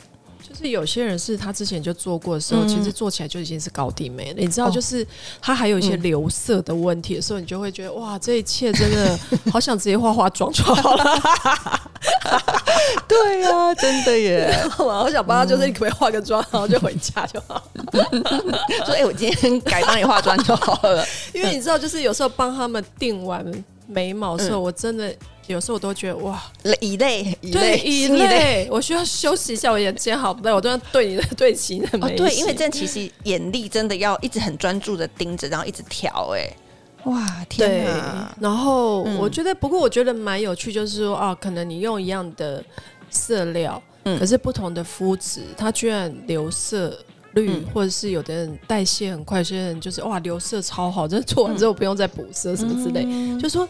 [0.61, 4.35] 是有些人是他之前就做过的时候，嗯、其实做起来就已经是高低眉了。
[4.39, 5.07] 你知道，就是
[5.41, 9.19] 他还有一些留色的问题的时候，你就会觉得哇，这一切真的
[9.51, 11.05] 好想直接化化妆就好了。
[13.09, 14.55] 对呀、啊，真的耶！
[14.79, 17.63] 我想帮他，就是你可不可以化个妆，然后就回家就好。
[18.85, 21.05] 说哎、欸，我今天改帮你化妆就好了。
[21.33, 23.45] 因为你知道，就是有时候帮他们定完
[23.91, 25.15] 眉毛的时候，嗯、我真的。
[25.47, 26.41] 有时候我都觉得哇，
[26.81, 32.15] 以泪，对，以泪，我需要休息一下，我眼睛好累，我都要对你的对齐的眉。
[32.15, 36.33] 对，因为这样其实眼力真的要一直很专注的盯着，然后一直调。
[36.37, 36.49] 哎，
[37.03, 38.33] 哇，天哪！
[38.39, 42.63] 然后我觉得，不过我觉得蛮有趣，就是说啊，可能你用一样的
[43.11, 46.97] 色料，嗯，可是不同的肤质，它居然留色
[47.33, 53.07] 率，或者是有的人代谢很快，有些人就是哇，留色超好，真的做完之后不用再补色什么之类，
[53.39, 53.69] 就说。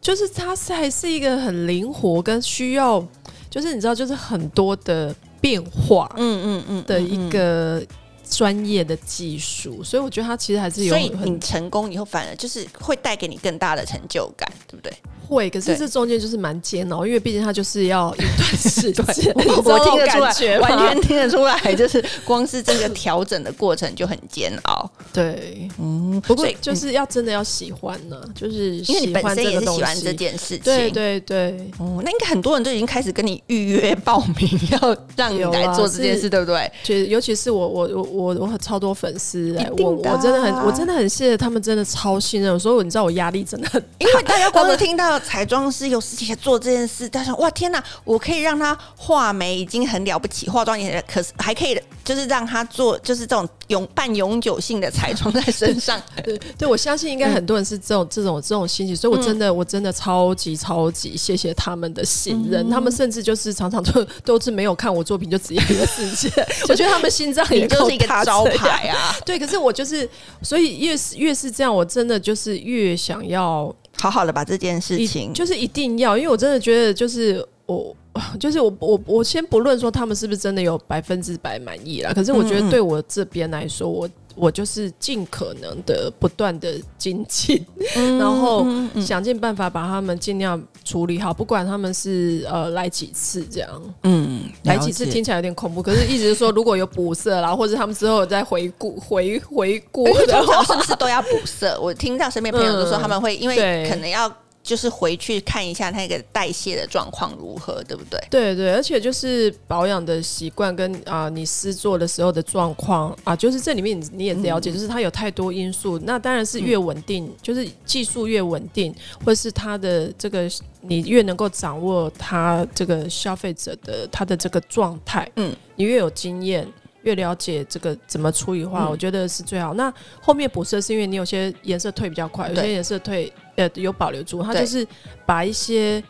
[0.00, 3.04] 就是它是还是一个很灵活跟需要，
[3.50, 6.84] 就是你知道，就是很多的变化，嗯嗯嗯。
[6.86, 7.82] 的一个
[8.28, 10.90] 专业的技术，所以我觉得它其实还是有。
[10.90, 14.92] 所以你成功以后，反而就是会带给你更大的成就感，对不对？
[15.28, 19.34] 会，可是这中间就是蛮煎熬，因为毕竟它就是要一段时间。
[19.36, 24.90] 我听得出来，完全 听得出来，就是光是这个调整的过程就很煎熬。
[25.18, 30.60] 对，嗯，不过就是要真的要喜欢呢，就是因为你本身也是喜欢这件事情。
[30.60, 36.70] 对对对，哦，那应该很多人都已经开始跟你预约报名，要让你来做这件事，对不对？
[36.82, 42.58] 就尤其是我，我，我，我，我很超多粉丝来问我，我真的很，我真的很谢谢他们，真的超信任。
[42.58, 45.18] 所以你知道我压力真的很大，因为大家光是 听到。
[45.20, 47.82] 彩妆师有时间做这件事，他说：“哇，天哪！
[48.04, 51.78] 我可以让他画眉已经很了不起，化妆也可是还可以，
[52.08, 56.00] 就是让他做就是这种永半永久性的彩妆在身上。
[56.24, 66.30] 对”对对，我相信应该很多人是这种、嗯、这种这种心情，所以我真的、嗯、我真的超级超级谢谢他们的信任，嗯、他们甚至就是常常都都是没有看我作品就直接一个世界，
[66.70, 69.14] 我觉得他们心脏也 就是一个招牌啊。
[69.26, 70.08] 对，可是我就是，
[70.42, 73.74] 所以越是越是这样，我真的就是越想要。
[74.00, 77.92] 好好的把这件事情，就是一定要，因为我真的觉得，就是我，
[78.40, 84.08] 就是我，我，我先不论说他们是不是真的有百分之百满意啦，可是我觉得对我这边来说，我。
[84.40, 87.60] 我就是尽可能的不断的精进，
[87.96, 88.64] 嗯、然后
[89.02, 93.68] 想尽办法把他们尽量处理好，不管他们是呃来几次这样，
[94.04, 101.76] 嗯，来几次听起来有点恐怖，可是一直说如果有补色啦，或者他们之后再回顾回回顾，的话是不是都要补色？
[101.82, 104.32] 我听到身边朋友都说他们会，因为可能要。
[104.68, 108.20] 就是回去看一下那个代谢的状况如何，对不对？
[108.28, 115.98] 对对，而且就是保养的习惯跟啊、呃，你施作的时候的状况啊，就是这里面你也了解，嗯、就是它有太多因素。
[116.00, 120.46] 那当然是越稳定，嗯、就是技术越稳定，或是它的这个
[120.82, 126.68] 你越能够掌握它这个消费者的他的这个状态，嗯，你越有经验。
[127.02, 129.74] 越了解这个怎么处理的话，嗯、我觉得是最好。
[129.74, 134.86] 那后面补色是因为你有些颜色退比较快，有些颜色退呃有保留住，它就是
[135.24, 136.02] 把一些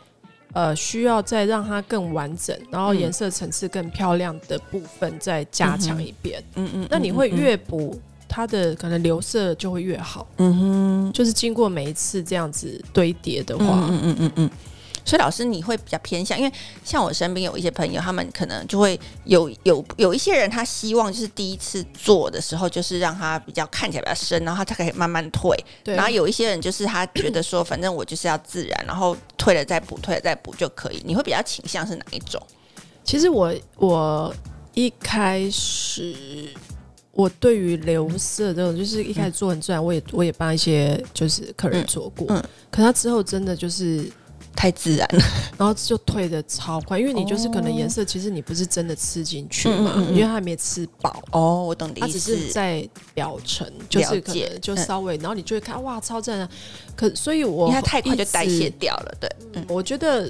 [0.53, 6.43] 呃需要再让它更完整，然后颜色层次更漂亮的部分再加强一遍。
[6.55, 10.27] 嗯嗯，嗯，那你会越补它的可能留色就会越好。
[10.37, 14.31] 嗯哼，就是经过每一次这样子堆叠的话，嗯嗯嗯嗯。
[14.35, 14.49] 嗯
[15.09, 25.57] 所以老师，你会比较偏向，因为像我身边有一些朋友，他们可能就会有有有一些人，他希望就是第一次做的时候，就是让他比较看起来比较深，然后他可以慢慢退。
[25.83, 25.95] 对。
[25.95, 31.01] 然后有一些人就是他觉得说，反正我就是要自然，然后退了再补，退了再补就可以。
[31.03, 32.39] 你会比较倾向是哪一种？
[33.03, 34.31] 其实我我
[34.75, 36.53] 一开始
[37.13, 44.07] 我对于留色这种，就是一开始做很自然，我也我也帮一些就是客人做过，嗯，嗯，可他之后真的就是。
[44.55, 45.23] 太自然了，
[45.57, 51.23] 然后就退的超快，因为你就是可能颜色，其实你不是真的吃进去嘛，因为它还没吃饱。
[51.31, 56.49] 哦，我懂的意思，它只是在表层，就是可能就稍微，然后你就会看哇，超赞啊！
[56.95, 59.13] 可所以，我因为它太快就代谢掉了。
[59.19, 59.29] 对，
[59.69, 60.29] 我觉得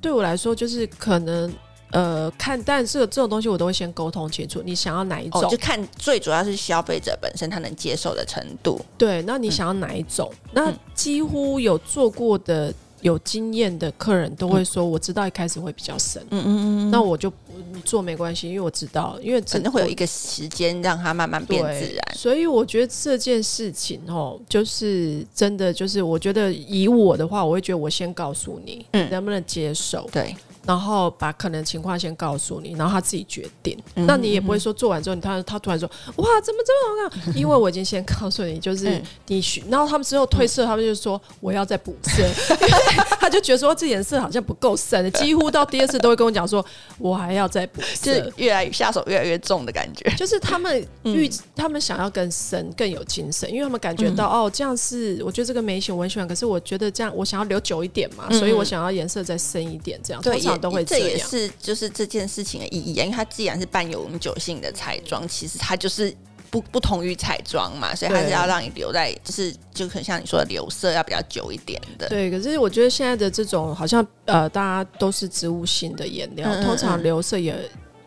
[0.00, 1.52] 对我来说，就是可能
[1.90, 8.80] 呃，看，但是这这种东西我都会先沟通清楚，你想要哪一种，就看最主要是消费者本身他能接受的程度。
[8.96, 10.32] 对，那你想要哪一种？
[10.52, 12.72] 那几乎有做过的。
[13.02, 17.32] 有经验的客人都会说：“我知道一开始会比较深，嗯嗯嗯，那我就
[17.72, 22.16] 你做没关系，因为我知道，因为可能会有一个时间让它慢慢变自然。
[22.16, 30.08] 所以我觉得这件事情哦，就是真的，就是我觉得以我的话，我会觉得我先告诉你，嗯，能不能接受？
[30.12, 30.34] 对。”
[30.68, 33.74] 然后把可能情况先告诉你，然后他自己决定。
[33.94, 37.34] 嗯、那你也不会说做完之后，他他突然说哇，怎么这么好看？
[37.34, 39.64] 因为我已经先告诉你，就是你选。
[39.70, 42.22] 然后他们之后褪色，他们就说我要再补色，
[43.18, 46.62] 他就觉得说这颜色好像不够深，几乎到第二次都会跟我讲说，
[46.98, 50.04] 我还要再补色，就是越来越下手越来越重的感觉。
[50.18, 60.36] 就是他们预、嗯、他们想要更深更有精神，因为他们感觉到、嗯、哦，这样是我觉得这个眉形我很喜欢，可是我觉得这样我想要留久一点嘛，嗯、所以我想要颜色再深一点，这样对。
[60.58, 66.14] 都会这，这也是就是这件事情的意义啊，因为它既然是半永久性的彩妆，其实它就是
[66.50, 72.08] 不不同于彩妆嘛，所以它是要让你留在，就是就很像你说的留色要比较久一点的。
[72.08, 77.54] 对，可是我觉得现在的这种好像呃，大家都是植物性的颜料，嗯嗯嗯，通常留色也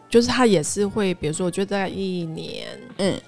[0.09, 3.19] 就是它也是会，比如说我觉得大概一年，嗯。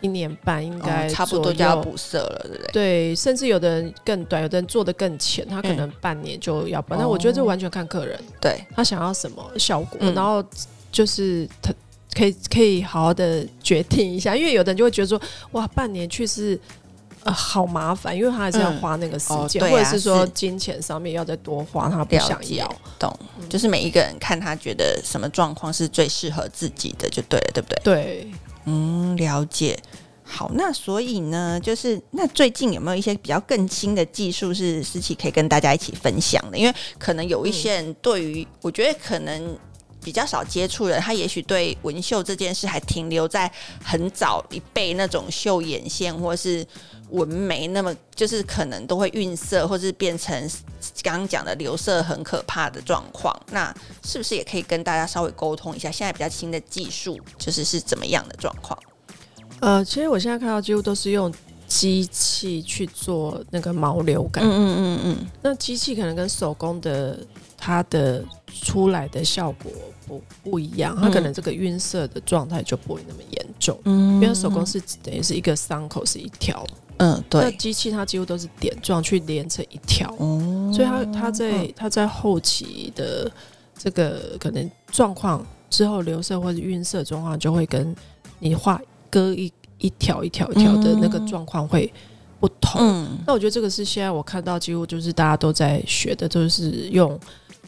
[0.00, 2.72] 一年半应该、哦、差不多就要补色了，对不对？
[2.72, 6.94] 对，甚至有的人更短，有的人做的更浅，他可能半年就要补。
[6.94, 10.44] 那、嗯、我觉得这完全看客人，对他想要什么效果，嗯、然后
[10.92, 11.72] 就是他
[12.14, 15.20] 可以可以好好的决定一下，因为有的人就会觉得说，
[15.52, 16.58] 哇，半年去是
[17.24, 22.66] 呃好麻烦，因为他还是要花那个时间、嗯哦啊，或者是说金钱上面要再多花，他不想要。
[22.98, 27.80] 懂、嗯，就是每一个人看他觉得什么状况是最适合自己的就对了，对不对？
[27.84, 28.30] 对。
[28.68, 29.78] 嗯，了解。
[30.22, 36.58] 好，那所以呢，就是那最近有没有一些比较更新的技术是思琪可以跟大家一起分享的？
[36.58, 39.58] 因为可能有一些人对于、嗯，我觉得可能
[40.04, 43.50] 比较少接触的，他也许对纹绣这件事还停留在
[43.82, 46.66] 很早一辈那种绣眼线或是
[47.08, 50.50] 纹眉，那么就是可能都会晕色，或是变成
[51.02, 53.34] 刚刚讲的留色很可怕的状况。
[53.50, 58.78] 那是不是也可以跟大家稍微沟通一下，现在比较新的技术就是是怎么样的状况？
[59.60, 61.32] 呃，其实我现在看到几乎都是用
[61.66, 64.44] 机器去做那个毛流感。
[64.44, 65.26] 嗯嗯嗯嗯。
[65.42, 67.18] 那机器可能跟手工的
[67.56, 68.24] 它的
[68.62, 69.72] 出来的效果
[70.06, 73.78] 不不一样，它可能这个晕色的状态就不会那么严重。
[73.84, 74.14] 嗯。
[74.14, 76.64] 因为手工是等于是一个伤口是一条。
[76.98, 77.42] 嗯，对。
[77.42, 80.14] 那机器它几乎都是点状去连成一条。
[80.20, 80.72] 嗯。
[80.72, 83.30] 所以它它在它在后期的
[83.76, 87.94] 这个可能状况之后留色或者晕色状况就会跟
[88.38, 88.80] 你画。
[89.10, 91.90] 割一一条一条一条的那个状况会
[92.38, 97.18] 不同，嗯，那我觉得这个是现在我看到几乎就是大家都在学的，就是用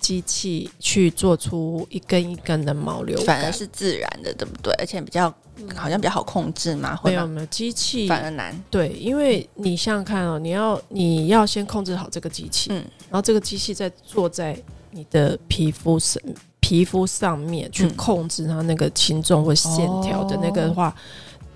[0.00, 4.72] 机器去做出一根一根的毛流，反而是自然的，对不对？
[4.78, 5.32] 而且比较
[5.74, 12.76] 好像比较好控制嘛，没有没有机器反而难，对，因为你想想看哦，你要你要先控制好这个机器，嗯，
[13.08, 14.60] 然后这个机器再坐在
[14.90, 16.22] 你的皮肤上
[16.60, 20.88] 皮肤上面去控制它那个轻重或线条的那个话。
[20.88, 20.94] 哦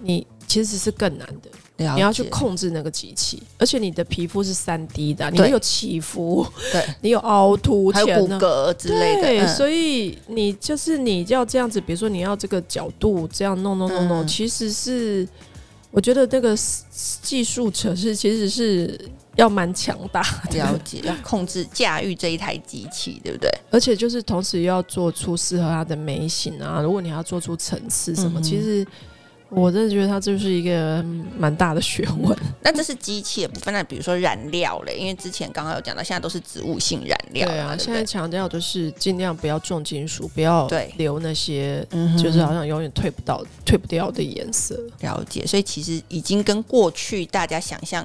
[0.06, 15.28] 你其实是更难的，你要去控制那个机器，而且你的皮肤是三 D 的，你会有起伏，对， 你有凹凸，还有骨骼之类的，对，嗯、所以你就是你要这样子，比如说你要这个角度这样弄弄弄弄，其实是
[15.90, 16.56] 我觉得那个
[17.22, 18.96] 技术者是其实是
[19.34, 23.50] 要蛮强大的，了解 要控制驾驭这一台机器，对不对？
[23.72, 28.86] 而且就是同时要做出适合它的眉形啊，如果你要做出层次什么，嗯、其实。
[29.54, 31.02] 我真的觉得它就是一个
[31.38, 32.36] 蛮大的学问。
[32.62, 37.46] 那这是机器的部分，那比如说染料嘞，因为之前刚刚有讲到，现在都是植物性染料。
[37.48, 41.86] 对啊，对对现在强调就是尽量不要重金属，不要留那些，
[42.22, 44.78] 就是好像永远退不到、退不掉的颜色。
[45.00, 48.04] 了解，所以其实已经跟过去大家想象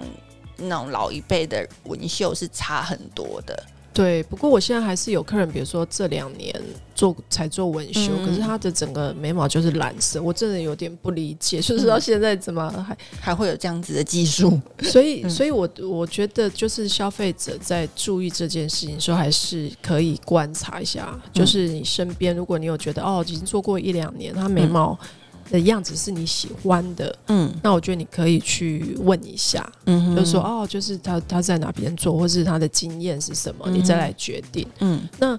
[0.57, 3.63] 那种老一辈的纹绣是差很多的。
[3.99, 6.55] 对，不过我现在还是有客人，比如说这两年
[6.95, 14.57] 做才做纹绣，嗯、可是他的整个眉毛就是蓝色，我真的有点不理解，就是到现在怎么还还会有这样子的技术？
[14.83, 24.97] 所以，所以我我觉得就是消费者在注意这件事情的时候，还是可以观察一下，就是你身边，如果你有觉得哦，已经做过一两年，他眉毛。
[25.49, 35.33] 的样子是你喜欢的，嗯，那我觉得你可以去问一下，嗯哼，就是说哦，就是他他在哪边做，或是他的经验是什么，嗯、你再来决定，嗯，那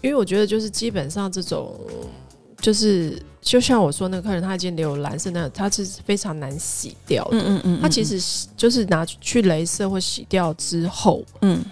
[0.00, 1.76] 因为我觉得就是基本上这种，
[2.60, 11.64] 就是就像我说那个客人他已经留蓝色，那他是非常难洗掉的，嗯嗯，嗯，他其实就是拿去镭射或洗掉之后，嗯，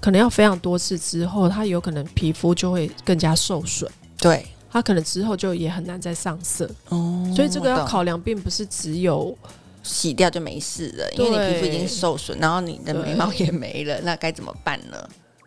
[0.00, 4.46] 可能要非常多次之后，他有可能皮肤就会更加受损，对。
[4.72, 9.36] 它可能之后就也很难再上色哦，所以这个要考量，并不是只有
[9.82, 14.96] 洗掉就没事了，因为你皮肤已经受损，然后你的眉毛也没了，那该怎么办呢？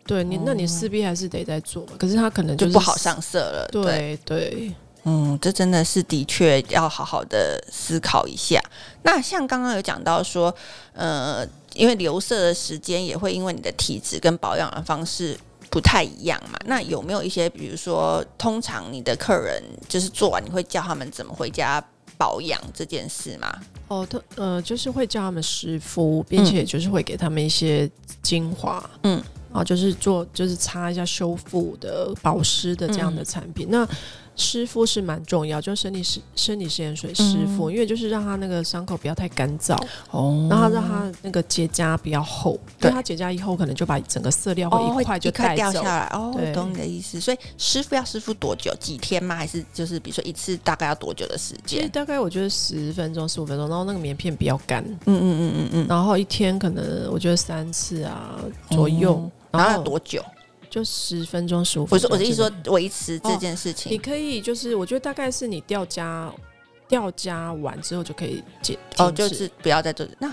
[0.06, 3.68] 对你，那你势必还是得再做，可是它可能就，就不好上色了。
[3.72, 4.72] 对对，对
[5.02, 8.62] 嗯，这真的是的确要好好的思考一下。
[9.02, 10.54] 那像刚刚有讲到说，
[10.92, 15.36] 呃，因为留色的时间也会因为你的体质跟保养的方式。
[15.70, 16.58] 不太一样嘛？
[16.64, 21.82] 那有没有一些，比如说，通常你的客人就是做完，你会教他们怎么回家
[22.16, 23.54] 保养这件事吗？
[23.88, 27.88] 哦，他呃，就是会教他们湿敷，并且就是会给他们一些
[28.22, 33.68] 精华，嗯，然后就是做就是擦一下修复的保湿的这样的产品。
[33.68, 33.88] 嗯、那
[34.36, 39.74] 湿敷是蛮重要，就是生理食生理食盐水湿敷，嗯、因为就是让他那个伤口不要太干燥
[40.10, 46.32] 哦，然后让他那个结痂比较厚，对，他结痂以后，可能就把整个色料会一块就带掉下来哦。
[46.36, 48.74] 对懂你的意思，所以湿敷要湿敷多久？
[48.78, 49.34] 几天吗？
[49.34, 51.88] 还是就是比如说一次大概要多久的时间？
[51.90, 58.38] 大概我觉得十分钟、十五分钟，然后那个棉片比较干，嗯嗯嗯嗯嗯，然后一天可能我觉得三次啊
[58.70, 60.22] 左右，嗯、然后要多久？
[60.76, 62.06] 就十分钟、十五分钟。
[62.06, 66.30] 不是我的意思说维持这件事情，哦，你可以就是我觉得大概是你掉痂
[66.86, 70.06] 掉痂完之后就可以解哦，就是不要再做。
[70.18, 70.30] 那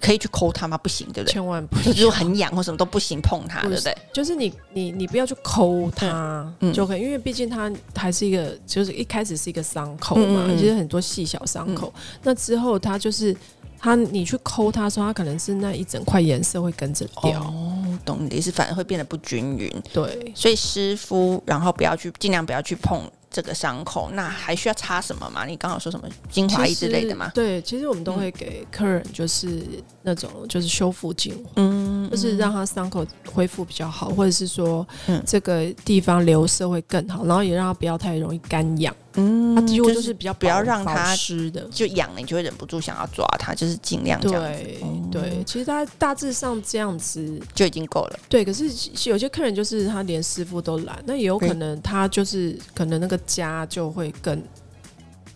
[0.00, 0.76] 可以去抠它吗？
[0.78, 1.32] 不行，对不对？
[1.32, 3.96] 千万不， 就是很痒或什么都不行，碰它，对不对？
[4.12, 11.94] 就是你你你不要去抠它，嗯，就可以，因为毕竟它还是一个，就是一开始是一个伤口嘛，其实很多细小伤口。
[12.24, 13.36] 那之后它就是。
[13.76, 17.38] 它，你去抠它的时候，它可能是那一整块颜色会跟着掉。
[17.42, 17.73] 哦，
[18.04, 19.70] 懂你的意思，反而会变得不均匀。
[19.92, 24.10] 对，所以湿敷，然后不要去，尽量不要去碰这个伤口。
[24.12, 25.44] 那还需要擦什么吗？
[25.44, 27.30] 你刚好说什么精华液之类的吗？
[27.34, 29.62] 对，其实我们都会给客人就是
[30.02, 34.86] 那种就是修复精华，嗯，就是让他伤口恢复比较好，或者是说
[35.26, 38.94] 这个地方留色会更好，然后也让他不要太容易干痒。
[39.16, 44.58] 嗯，它几乎就是比较不要让它湿的，就痒了，你就会忍不住想要抓它，就是尽量这样子。
[44.58, 44.80] 对，
[45.12, 48.18] 对，其实它大致上这样子就已经够了。
[48.28, 48.64] 对，可是
[49.08, 54.42] 有些客人就是他连师傅都懒，那也有可能他就是可能那个痂就会更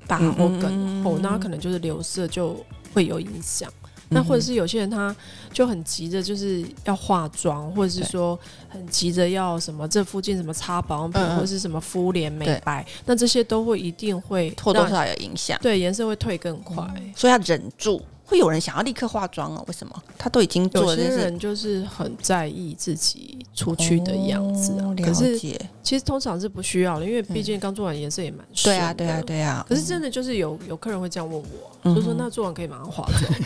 [0.07, 2.57] 大或更厚，那他可能就是留色就
[2.93, 3.73] 会有影响。
[4.11, 5.15] 那或者是有些人他
[5.53, 8.39] 就很急着就是要化妆，或者是说
[8.69, 16.85] 很急着要什么这附近什么擦保养品，或者是什么敷脸美白，那这些都会一定会或多或少有影响，对，颜色会退更快，
[17.15, 18.01] 所以要忍住。
[18.31, 19.65] 会有人想要立刻化妆哦？
[19.69, 20.03] 为什么？
[20.19, 20.95] 他都已经做了。
[20.95, 24.95] 有些人就是很在意自己出去的样子啊。
[25.03, 28.71] 可是其实通常是不需要的，因为毕竟刚做完颜色也蛮深。
[28.71, 29.65] 对啊，对啊，对啊。
[29.67, 31.43] 可是真的就是有有客人会这样问
[31.83, 33.41] 我，就说那做完可以马上化妆。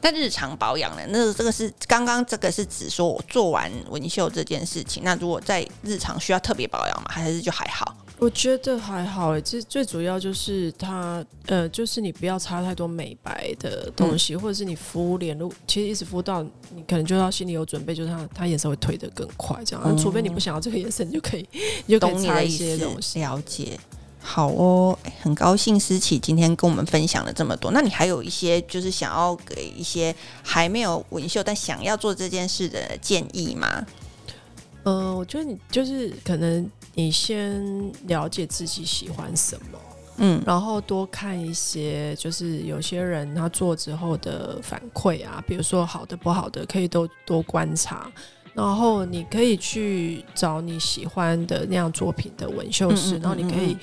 [0.00, 1.02] 那日常保养呢？
[1.08, 5.02] 那这个是刚刚这个是指说我做完纹绣这件事情。
[5.04, 7.06] 那如果在日常需要特别保养吗？
[7.08, 7.96] 还是就还好？
[8.18, 9.42] 我觉得还好诶。
[9.42, 16.40] 其实最主要就是它，呃，就是你不要擦太多美白的东西，嗯、或者是你敷脸，如其实一直敷到
[16.74, 19.82] 你可能就要心里有准备，就是它它颜色会褪得更快，这样。
[19.84, 21.46] 嗯、除非你不想要这个颜色，你就可以
[21.86, 23.18] 你就可以擦一些东西。
[23.18, 23.78] 了解。
[24.26, 27.70] 好哦，很高兴思琪今天跟我们分享了这么多。
[27.72, 30.12] 那你还有一些就是想要给一些
[30.42, 33.86] 还没有纹绣但想要做这件事的建议吗？
[34.84, 37.62] 嗯、呃，我觉得你就是可能你先
[38.06, 39.78] 了解自己喜欢什么，
[40.16, 48.10] 嗯，然后多看一些就是有些人他做之后的反馈啊，比如说好的不好的，可以都多观察。
[48.54, 53.76] 然后你可以去找你喜欢的那样作品的纹绣师，嗯嗯嗯嗯，然后你可以。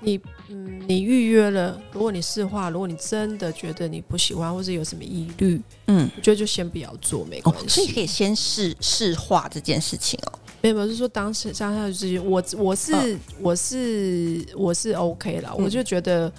[0.00, 7.64] 你嗯，你预约了，如果你试画，如果你真的觉得你不喜欢，或者有什么疑虑，嗯，我觉得就先不要做，没关系。
[7.64, 10.38] 哦，所以可以先试试画这件事情哦。
[10.62, 16.32] 没有，没有是说当时当下就是我我是、哦、我是我是 OK 了，嗯、我就觉得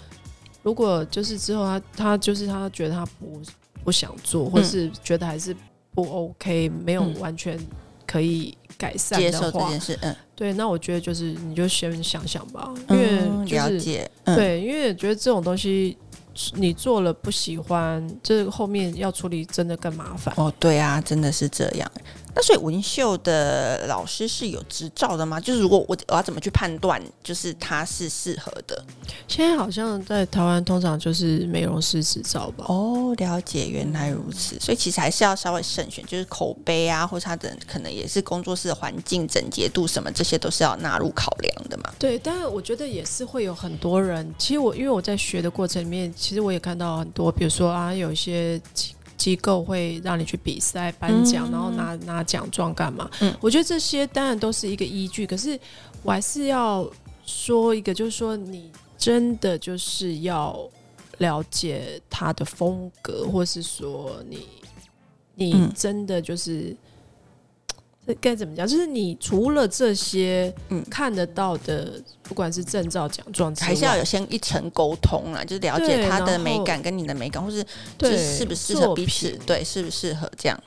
[0.63, 3.41] 如果就是之后他他就是他觉得他不
[3.83, 5.55] 不想做，或是觉得还是
[5.93, 7.59] 不 OK，、嗯、没有完全
[8.05, 15.97] 可以改善的话，接受这件事，嗯，对，那我觉得就是你就先想想吧，因为、就是、了解，嗯、对，因为觉得这种东西
[16.53, 20.33] 你做了不喜欢，这后面要处理真的更麻烦。
[20.37, 21.91] 哦，对啊，真的是这样。
[22.37, 25.39] 那所以纹绣的老师是有执照的吗？
[25.39, 28.85] 就是如果我我要怎么去判断，就是他是适合的？
[29.27, 32.65] 现在好像在台湾通常就是美容师执照吧。
[32.67, 34.55] 哦，了解，原来如此。
[34.59, 41.91] 所以其实还是要稍微慎选，就是口碑啊，或者他的可能也是工作室的环境整洁度什么，这些都是要纳入考量的嘛。
[41.97, 44.31] 对，但是我觉得也是会有很多人。
[44.37, 48.61] 其实我因为我在学的过程里面，其实我也看到很多，比如说啊，有一些。
[49.17, 53.09] 机构会让你去比赛颁奖，嗯、然后拿拿奖状干嘛？
[53.19, 55.59] 嗯，我觉得这些当然都是一个依据，可是
[56.03, 56.89] 我还是要
[57.25, 60.57] 说一个，就是说你真的就是要
[61.17, 64.47] 了解他的风格，或是说你
[65.35, 66.69] 你真的就是。
[66.69, 66.77] 嗯
[68.15, 68.67] 该怎么讲？
[68.67, 77.63] 就是你除了这些嗯看得到的，嗯、不管是证照、奖状，还是要有先一层沟通啊，就是了解他的美感跟你的美感，或是
[77.97, 80.59] 就是适不适合彼此，对，适不适合这样？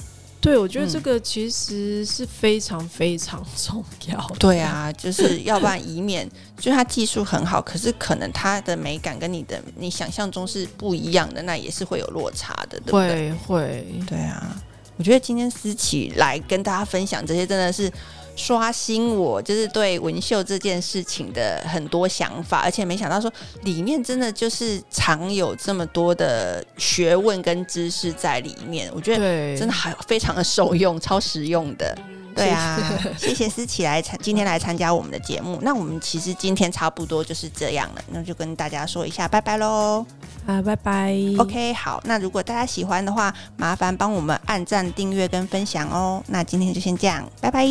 [0.42, 4.36] 对，我觉得这个其实是非常非常 重要的。
[4.38, 6.26] 对啊，就是要不然以免
[6.58, 13.32] 就他技术很好，可是可能他的美感跟你的你想象中是不一样的，那也是会有落差的，对不对？
[13.32, 14.62] 会，会对啊。
[15.00, 17.90] 我觉得今天思琪来跟大家分享这些，真的是
[18.36, 23.32] 刷新我就是对纹绣这件事情的很多想法，而且没想到说
[23.62, 28.90] 里面真的就是藏有这么多的学问跟知识在里面。
[28.94, 31.96] 我觉得真的还非常的受用，超实用的。
[32.40, 35.58] 对啊， 谢谢思琪来参今天来参加我们的节目。
[35.62, 40.04] 那我们其实今天差不多就是这样了，那就跟大家说一下，拜拜喽！
[40.46, 41.14] 啊，拜拜。
[41.38, 46.22] OK，好，那如果大家喜欢的话，麻烦帮我们按赞、订阅跟分享哦。
[46.28, 47.64] 那今天就先这样，拜拜，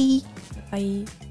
[0.72, 1.29] 拜拜。